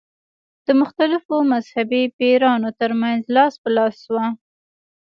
[0.65, 4.25] د مختلفو مذهبي پیروانو تر منځ لاس په لاس شوه.